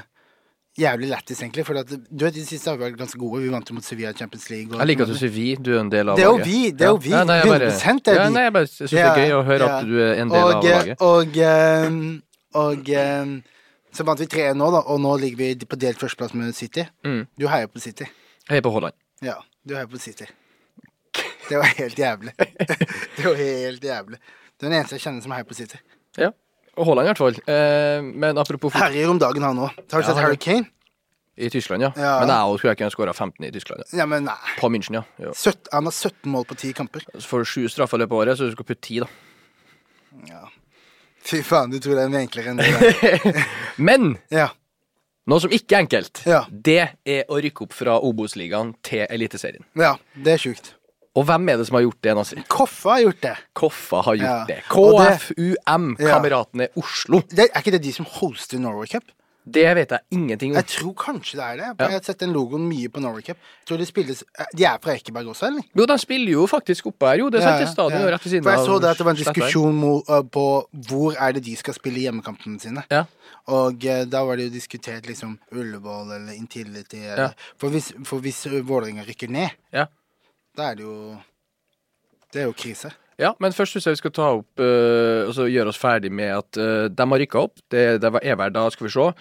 [0.77, 1.65] jævlig lættis, egentlig.
[1.67, 3.41] For at, du vet, de siste har vært ganske gode.
[3.43, 4.69] Vi vant jo mot Sevilla Champions League.
[4.73, 5.47] og- Jeg liker at du sier vi.
[5.58, 7.10] Du er en del av Det er jo vi, det er jo vi.
[7.15, 8.34] Ja, nei, jeg bare, 100% er ja, vi.
[8.38, 9.71] nei, jeg bare synes det er gøy å høre ja.
[9.80, 10.95] at du er en del og, av laget.
[11.01, 11.27] Og,
[12.62, 12.77] og, og
[13.95, 16.86] så vant vi 3-1 nå, da, og nå ligger vi på delt førsteplass med City.
[17.08, 17.25] Mm.
[17.39, 18.08] Du heier på City.
[18.47, 18.95] Jeg er på Haaland.
[19.25, 20.30] Ja, du heier på City.
[21.49, 22.36] Det var helt jævlig.
[23.17, 24.21] Det var helt jævlig.
[24.58, 25.82] Du er den eneste jeg kjenner som heier på City.
[26.19, 26.32] Ja.
[26.80, 27.41] Og Haaland i hvert fall.
[27.51, 29.82] Eh, men apropos Herjer om dagen, han òg.
[29.91, 30.69] Har du sett Harry Kane?
[31.41, 31.91] i Tyskland, ja.
[31.95, 32.19] Ja.
[32.19, 33.84] Men jeg skulle ikke skåra 15 i Tyskland.
[33.91, 34.01] Ja.
[34.01, 34.38] Ja, men nei.
[34.60, 35.04] På München, ja.
[35.17, 35.34] ja.
[35.34, 37.06] 17, han har 17 mål på 10 kamper.
[37.15, 39.08] Så får du sju straffer i løpet av året, så du skal putte 10, da.
[40.30, 40.43] Ja.
[41.23, 43.45] Fy faen, du tror det er mye enklere enn det.
[43.77, 44.49] Men Ja.
[45.29, 46.43] noe som ikke er enkelt, Ja.
[46.51, 49.63] det er å rykke opp fra Obos-ligaen til Eliteserien.
[49.77, 50.73] ja, det er sjukt.
[51.13, 52.43] Og hvem er det som har gjort det, Nasir?
[52.47, 53.34] Koffa har gjort det.
[53.53, 54.45] Koffa har gjort Ja.
[54.47, 54.60] det.
[54.71, 55.97] KFUM.
[55.99, 57.19] Kameratene Oslo.
[57.29, 57.49] det.
[57.53, 59.03] Er ikke det de som hoster Norway Cup?
[59.43, 60.56] Det vet jeg ingenting om.
[60.60, 61.67] Jeg tror kanskje det er det.
[61.69, 61.86] Ja.
[61.88, 63.38] Jeg har sett den logoen mye på Norway Cup.
[63.65, 64.21] Tror De spilles
[64.54, 65.65] De er fra Ekeberg også, eller?
[65.73, 67.30] Jo, de spiller jo faktisk oppe her, jo.
[67.34, 68.12] Det er sant, er stadion ja.
[68.13, 70.45] rett ved siden For jeg så det at det var en diskusjon uh, på
[70.91, 72.86] hvor er det de skal spille hjemmekampene sine.
[72.93, 73.06] Ja.
[73.49, 77.01] Og eh, da var det jo diskutert liksom Ullevål eller Intility.
[77.01, 77.54] Eller, Ja.
[77.58, 79.88] For hvis, for hvis Vålerenga rykker ned, Ja.
[80.58, 81.17] da er det jo
[82.32, 82.93] Det er jo krise.
[83.21, 86.10] Ja, men først syns jeg vi skal ta opp uh, og så gjøre oss ferdig
[86.12, 87.60] med at uh, de har rykka opp.
[87.69, 89.12] Det, det var- er vel da, skal vi se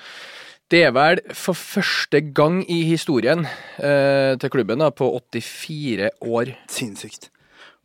[0.70, 6.54] Det er vel for første gang i historien uh, til klubben da, på 84 år.
[6.70, 7.28] Sinnssykt.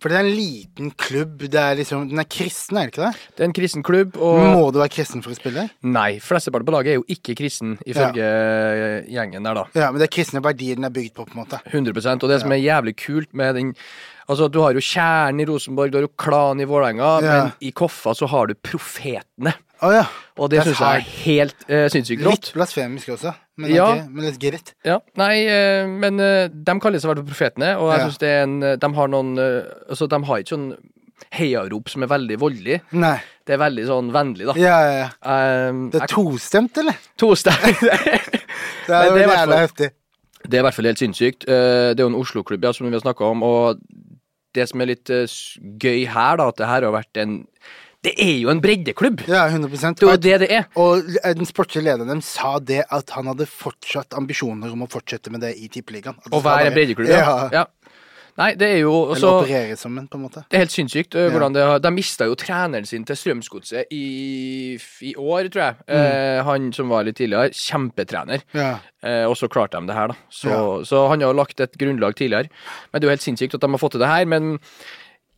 [0.02, 1.40] For det er en liten klubb.
[1.50, 3.28] Det er liksom, den er kristen, er det ikke det?
[3.38, 5.64] Det er en kristen klubb, og Må du være kristen for å spille?
[5.88, 8.28] Nei, flesteparten på laget er jo ikke kristen, ifølge
[9.10, 9.64] gjengen der, da.
[9.74, 11.62] Ja, men det er kristne verdier den er bygd på, på en måte.
[11.72, 13.72] 100% Og det som er jævlig kult med den
[14.28, 17.34] Altså, du har jo kjernen i Rosenborg, du har jo klanen i Vålerenga, Ja.
[17.44, 19.54] men i Koffa så har du profetene.
[19.84, 20.06] Oh, ja.
[20.40, 22.48] Og det syns jeg er helt uh, sinnssykt rått.
[22.48, 23.90] Litt blasfemisk også, men, Ja.
[23.92, 24.74] ok, men litt greit.
[24.88, 28.18] Ja, nei, uh, men uh, de kaller seg i hvert fall profetene, og jeg synes
[28.24, 30.70] det er en eh, De har noen uh, Altså, de har ikke sånn
[31.36, 32.80] heiarop som er veldig voldelig.
[32.96, 33.18] Nei.
[33.46, 34.56] Det er veldig sånn vennlig, da.
[34.60, 35.70] Ja, ja, ja.
[35.70, 36.98] Um, Det er tostemt, eller?
[37.20, 37.84] tostemt.
[38.88, 39.92] Det er jo jævla heftig.
[40.46, 41.48] Det er i hvert fall helt sinnssykt.
[41.50, 43.42] Eh, Det er jo en Oslo-klubb, ja, som vi har snakka om.
[43.44, 43.80] Og
[44.56, 45.26] det som er litt eh,
[45.82, 47.42] gøy her, da, at det her har vært en
[48.06, 49.24] Det er jo en breddeklubb!
[49.26, 49.98] Ja, 100%.
[49.98, 50.66] Det er jo det det er.
[50.78, 51.08] Og
[51.40, 55.42] den sportslige lederen dem sa det at han hadde fortsatt ambisjoner om å fortsette med
[55.42, 56.20] det i Tippeligaen.
[56.30, 57.50] Å være en breddeklubb, ja.
[57.56, 57.66] Ja.
[58.36, 60.42] Nei, det er jo Eller også operere som sammen, på en måte.
[60.52, 61.16] Det er helt sinnssykt.
[61.16, 64.76] uh, hvordan det De mista jo treneren sin til Strømsgodset i,
[65.08, 65.76] i år, tror jeg.
[65.88, 65.96] Mm.
[65.96, 67.54] Eh, han som var litt tidligere.
[67.56, 68.44] Kjempetrener.
[68.54, 68.74] Ja.
[69.02, 70.16] Eh, og så klarte de det her, da.
[70.30, 70.84] Så, Ja.
[70.84, 72.50] så han har jo lagt et grunnlag tidligere.
[72.92, 74.26] Men det er jo helt sinnssykt at de har fått til det her.
[74.26, 74.60] Men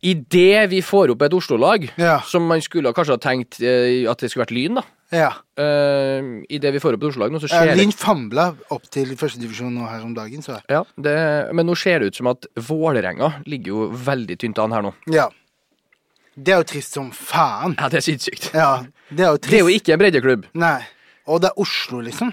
[0.02, 2.20] idet vi får opp et Oslo-lag, Ja.
[2.26, 4.82] som man skulle kanskje ha tenkt at det skulle vært Lyn, da.
[5.14, 5.30] Ja.
[5.58, 9.14] Uh, Idet vi får opp Oslo-lag nå, så Eh, skjer det Lyn famla opp til
[9.16, 11.16] førstedivisjon nå her om dagen, så ja, det,
[11.56, 14.94] Men nå ser det ut som at Vålerenga ligger jo veldig tynt an her nå.
[15.12, 15.28] Ja.
[16.38, 17.74] Det er jo trist som faen.
[17.78, 18.50] Ja, det er sinnssykt.
[18.54, 19.50] Ja, det er jo trist.
[19.50, 20.50] Det er jo ikke en breddeklubb.
[20.60, 20.76] Nei.
[21.28, 22.30] Og det er Oslo, liksom.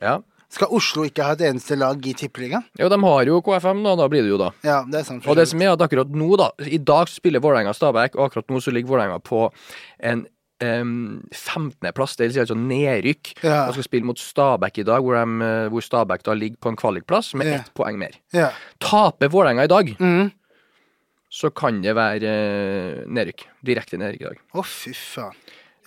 [0.00, 0.20] Ja.
[0.50, 2.64] Skal Oslo ikke ha et eneste lag i Tippeligaen?
[2.78, 3.94] Jo, de har jo KFM, da.
[4.00, 4.50] Da blir det jo da.
[4.66, 5.26] Ja, det er sant.
[5.30, 8.50] Og det som er at akkurat nå, da I dag spiller Vålerenga Stabæk, og akkurat
[8.50, 9.44] nå så ligger Vålerenga på
[10.10, 10.24] en
[10.64, 13.32] em, 15.-plass, det vil si altså nedrykk.
[13.44, 13.66] Ja.
[13.68, 16.72] Og skal spille mot Stabæk i dag, hvor, de, eh, hvor Stabæk da ligger på
[16.72, 17.60] en kvalikplass med Ja.
[17.60, 18.18] ett poeng mer.
[18.32, 18.50] Ja.
[18.80, 20.30] Taper Vålerenga i dag, mm.
[21.30, 23.46] så kan det være eh, nedrykk.
[23.64, 24.38] Direkte nedrykk i dag.
[24.54, 25.34] Å, fy faen.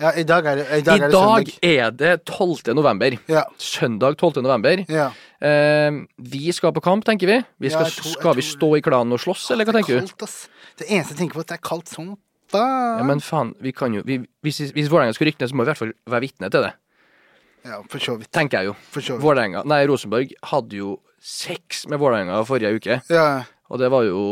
[0.01, 1.49] Ja, i dag er det, i I dag er det søndag.
[1.62, 2.73] er det 12.
[2.75, 3.13] november.
[3.29, 3.43] Ja.
[3.62, 4.41] Søndag 12.
[4.41, 4.86] november.
[4.89, 5.12] ja.
[5.43, 5.91] Eh,
[6.23, 7.38] vi skal på kamp, tenker vi.
[7.59, 10.07] vi skal, tror- skal vi stå i klanen og slåss, eller hva er tenker du?
[10.79, 12.13] Det eneste jeg tenker på, er at det er kaldt som
[12.53, 13.01] faen.
[13.01, 15.63] Ja, men faen, vi kan jo vi, Hvis, hvis Vålerenga skulle rykke ned, så må
[15.65, 16.73] vi i hvert fall være vitne til det.
[17.65, 18.31] Ja, for så vidt.
[18.35, 18.75] Tenker jeg jo.
[18.91, 19.23] For så vidt.
[19.23, 24.23] Vålerenga Nei, Rosenborg hadde jo sex med Vålerenga forrige uke, Ja, og det var jo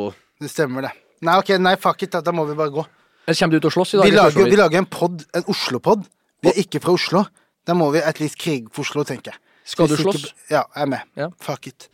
[0.42, 0.92] det stemmer, det.
[1.22, 2.84] Nei, ok, nei, fuck it, da, da må vi bare gå.
[3.30, 4.10] Kommer du ut og slåss i dag?
[4.10, 6.08] Vi lager, vi lager en pod, en Oslo-pod.
[6.42, 7.22] Vi er ikke fra Oslo.
[7.70, 9.40] Da må vi at least krige for Oslo, tenker jeg.
[9.64, 10.18] Skal du slåss?
[10.26, 11.00] ikke- Ja, jeg er med.
[11.16, 11.28] Ja.
[11.40, 11.88] Fuck it.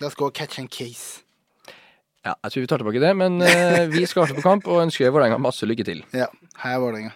[0.00, 1.22] La oss gå og catch en case.
[2.26, 5.12] Ja, jeg tror vi tar tilbake det, men eh, vi skal på kamp og ønsker
[5.14, 6.00] Vålerenga masse lykke til.
[6.16, 6.26] Ja,
[6.64, 7.12] Heia er Vålerenga.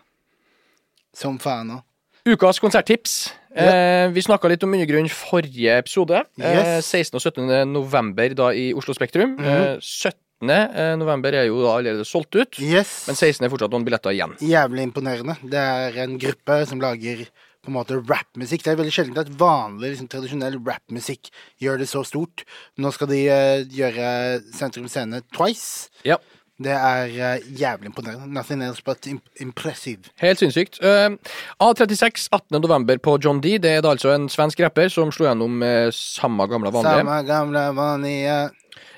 [1.16, 1.82] Som faen òg.
[2.30, 3.14] Ukas konserttips.
[3.56, 6.20] Eh, vi snakka litt om Undergrunn forrige episode.
[6.38, 6.86] Eh, Yes.
[6.92, 7.16] 16.
[7.18, 7.72] og 17.
[7.72, 9.34] november da i Oslo Spektrum.
[9.40, 10.50] eh, 17.
[10.52, 13.06] eh, november er jo da allerede solgt ut, Yes.
[13.08, 13.44] men 16.
[13.44, 14.36] er fortsatt noen billetter igjen.
[14.38, 15.36] Jævlig imponerende.
[15.42, 17.26] Det er en gruppe som lager
[17.60, 18.64] på en måte rappmusikk.
[18.64, 22.44] Det er veldig sjelden at vanlig, liksom, tradisjonell rappmusikk gjør det så stort.
[22.80, 24.10] Nå skal de uh, gjøre
[24.56, 25.90] Sentrum Scene twice.
[26.08, 26.16] Ja.
[26.60, 28.28] Det er uh, jævlig imponerende.
[28.32, 30.12] Nothing else but imp impressive.
[30.20, 30.80] Helt sinnssykt.
[30.84, 31.16] Uh,
[31.60, 32.60] A36 18.
[32.60, 33.58] november på John D.
[33.58, 37.04] Det er da altså en svensk rapper som slo gjennom med samme gamle vanlige.
[37.04, 38.40] Samme gamle, vanlige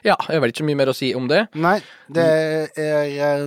[0.03, 1.47] Ja, det vet ikke så mye mer å si om det.
[1.55, 1.79] Nei,
[2.11, 2.31] det
[2.79, 3.47] er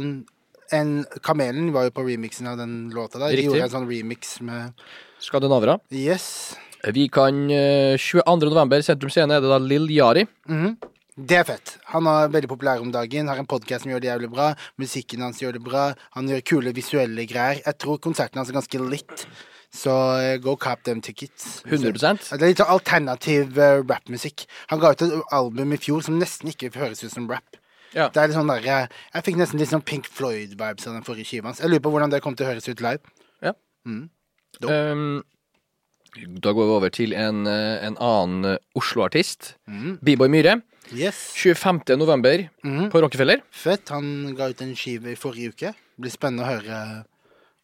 [0.71, 3.29] en, en Kamelen var jo på remixen av den låta der.
[3.29, 3.51] De Riktig.
[3.51, 4.85] gjorde en sånn remix med
[5.21, 5.79] Skandinavere.
[5.93, 6.55] Yes.
[6.93, 8.49] Vi kan eh, 22.
[8.51, 10.25] november, Sentrum Scene, er det da Lill Jari.
[10.47, 10.75] -hmm.
[11.15, 11.77] Det er fett.
[11.93, 13.27] Han er veldig populær om dagen.
[13.27, 14.53] Har en podkast som gjør det jævlig bra.
[14.77, 15.93] Musikken hans gjør det bra.
[16.11, 17.61] Han gjør kule visuelle greier.
[17.65, 19.23] Jeg tror konserten hans er ganske litt.
[19.71, 21.63] Så eh, go cap them tickets.
[21.63, 24.43] 100% Det er litt sånn alternativ uh, rappmusikk.
[24.67, 27.59] Han ga ut et album i fjor som nesten ikke høres ut som rap.
[27.95, 28.09] Ja.
[28.11, 31.05] Det er litt sånn der, jeg, jeg fikk nesten litt sånn Pink Floyd-vibes av den
[31.07, 31.61] forrige skiva hans.
[31.63, 33.15] Jeg lurer på hvordan det kom til å høres ut live.
[33.45, 33.55] Ja.
[33.87, 34.03] Mm.
[34.67, 35.23] Um,
[36.41, 39.55] Da går vi over til en, eh, en annen eh, Oslo-artist.
[39.67, 39.97] Mm.
[40.03, 40.61] B-boy Myhre.
[40.95, 41.31] Yes.
[41.35, 41.81] 25.
[41.97, 42.89] november mm.
[42.93, 43.41] på Rockefeller.
[43.51, 43.89] Fett.
[43.95, 45.73] Han ga ut en skive i forrige uke.
[45.75, 46.81] Det blir spennende å høre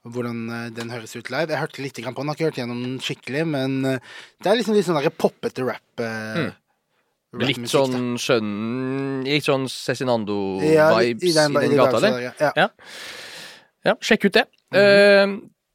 [0.08, 1.52] hvordan eh, den høres ut live.
[1.52, 4.76] Jeg hørte litt på den, har ikke hørt gjennom den skikkelig, men det er liksom
[4.76, 6.04] litt sånn der poppete rap.
[6.04, 6.52] eh,
[7.40, 9.68] Litt sånn skjønn Litt sånn.
[9.72, 12.26] Cezinando-vibes i, den, i gata, gata eller?
[12.28, 12.52] Ja.
[12.58, 12.68] Ja.
[13.88, 14.46] Ja, sjekk ut det.
[14.74, 14.80] Mhm.
[14.82, 15.28] Eh,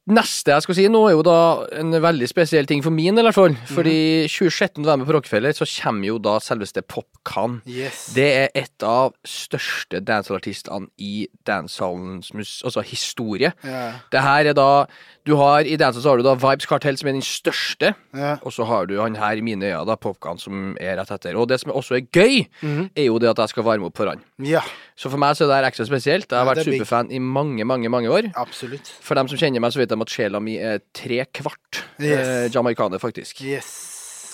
[0.08, 1.36] neste jeg skal si nå, er jo da
[1.80, 3.54] en veldig spesiell ting for min, i hvert fall.
[3.56, 3.66] Mhm.
[3.74, 3.96] Fordi
[4.30, 4.78] 26.
[4.84, 7.60] november på Rockefeller så kommer jo da selveste Popkan.
[7.66, 8.12] Yes.
[8.14, 13.52] Det er et av største dancehall-artistene i dancehallens mus altså historie.
[13.64, 13.92] Ja.
[14.12, 14.86] Det her er da
[15.26, 17.88] Du har I dancehall så har du da Vibes Cartel, som er den største.
[18.14, 18.36] Ja.
[18.46, 21.34] Og så har du han her i mine øyne, da, Popkan, som er rett etter.
[21.34, 22.90] Og det som også er gøy, Mhm.
[22.94, 24.22] er jo det at jeg skal varme opp for han.
[24.38, 24.60] ja,
[24.96, 26.30] Så for meg så er det her ekstra spesielt.
[26.32, 28.30] Jeg har vært er superfan i mange, mange mange år.
[28.34, 28.88] absolutt.
[29.04, 32.26] For dem som kjenner meg, så vet de at sjela mi er tre kvart Yes.
[32.28, 33.42] eh, jamaicaner, faktisk.
[33.44, 33.68] Yes.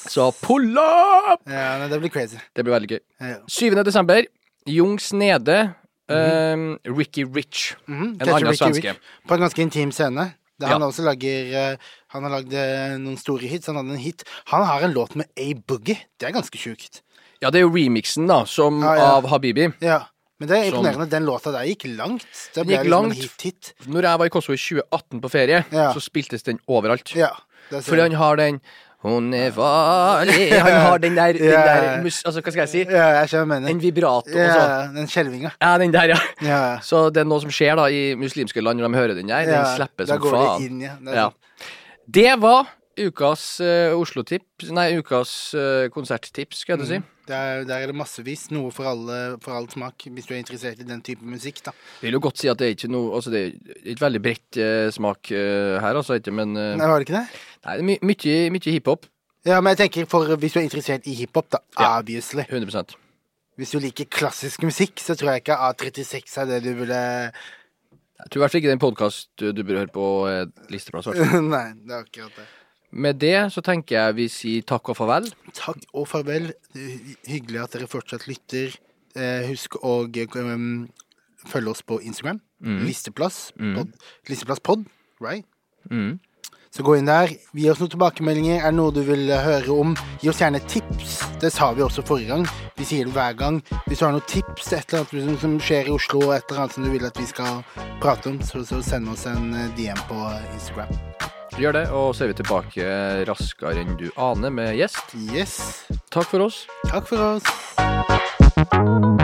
[0.08, 1.42] Så pull up!
[1.46, 2.38] Ja, nei, det blir crazy.
[2.54, 3.00] Det blir veldig gøy.
[3.20, 3.36] Ja.
[3.46, 3.82] 7.
[3.86, 4.22] desember,
[4.66, 5.74] Jungs Nede,
[6.08, 7.74] eh, Ricky Rich.
[7.88, 8.16] Mhm.
[8.20, 8.94] En annen svenske.
[9.26, 10.34] På en ganske intim scene.
[10.60, 10.86] Der han Ja.
[10.86, 11.76] også lager eh,
[12.14, 13.66] Han har lagd eh, noen store hits.
[13.66, 14.22] Han hadde en hit.
[14.46, 15.98] Han har en låt med A-Boogie.
[16.20, 17.00] Det er ganske sjukt.
[17.40, 19.02] Ja, det er jo remixen, da, som ah, ja.
[19.16, 19.72] av Habibi.
[19.80, 20.04] Ja.
[20.42, 21.06] Men det er imponerende.
[21.12, 22.26] Den låta der gikk langt.
[22.54, 23.20] Det ble gikk liksom en langt.
[23.22, 23.72] hit-hit.
[23.86, 25.92] Når jeg var i Kosovo i 2018 på ferie, Ja.
[25.94, 27.14] så spiltes den overalt.
[27.14, 27.30] Ja.
[27.70, 28.58] Fordi han har den
[29.02, 32.82] Hun er farlig Han har den der, den der mus, Altså, hva skal jeg si?
[32.86, 34.30] Ja, jeg skjønner En vibrato.
[34.30, 35.50] Ja, den skjelvinga.
[35.62, 36.18] Ja, den der, ja.
[36.42, 36.60] Ja.
[36.82, 39.46] Så det er noe som skjer da i muslimske land når de hører den der.
[39.48, 39.64] Den ja.
[39.74, 40.60] slipper som faen.
[40.60, 40.94] det inn, ja.
[41.02, 41.30] Det Ja.
[42.12, 42.66] Det var
[43.00, 46.88] ukas uh, Oslo-tips Nei, ukas uh, konserttips, skal jeg mm.
[46.90, 47.26] si.
[47.28, 48.48] Der, der er det massevis.
[48.52, 51.74] Noe for, alle, for all smak, hvis du er interessert i den type musikk, da.
[52.00, 54.22] Jeg vil jo godt si at det er ikke noe Altså, det er ikke veldig
[54.24, 57.42] bredt uh, smak uh, her, altså, ikke, men Nei, var det ikke det?
[57.62, 59.08] Nei, det er my mye, mye hiphop.
[59.46, 61.62] Ja, men jeg tenker for hvis du er interessert i hiphop, da.
[61.78, 61.96] Ja.
[61.98, 62.46] Obviously.
[62.46, 62.96] 100%
[63.58, 68.30] Hvis du liker klassisk musikk, så tror jeg ikke A36 er det du burde Jeg
[68.30, 70.08] tror i hvert fall ikke det er en podkast du, du bør høre på
[70.70, 71.10] listeplass.
[71.54, 72.50] Nei, det er akkurat det.
[72.92, 75.30] Med det så tenker jeg vi sier takk og farvel.
[75.56, 76.50] Takk og farvel.
[76.76, 78.74] Hyggelig at dere fortsatt lytter.
[79.16, 80.88] Eh, husk å um,
[81.48, 82.40] følge oss på Instagram.
[82.84, 83.52] Listeplass.
[83.56, 83.96] Pod,
[84.28, 84.84] listeplass pod,
[85.20, 85.44] right?
[85.90, 86.20] Mm.
[86.72, 87.34] Så gå inn der.
[87.52, 88.62] Gi oss noen tilbakemeldinger.
[88.62, 89.92] Er det noe du vil høre om?
[90.22, 91.18] Gi oss gjerne tips.
[91.42, 92.46] Det sa vi også forrige gang.
[92.78, 93.60] Vi sier det hver gang.
[93.88, 96.64] Hvis du har noen tips, et eller annet som, som skjer i Oslo, et eller
[96.64, 97.60] annet som du vil at vi skal
[98.00, 100.24] prate om, så, så send oss en eh, DM på
[100.54, 101.41] Instagram.
[101.60, 102.86] Gjør det, og så er vi tilbake
[103.28, 105.12] raskere enn du aner med gjest.
[105.32, 105.84] Yes.
[106.12, 106.64] Takk for oss.
[106.88, 109.21] Takk for oss.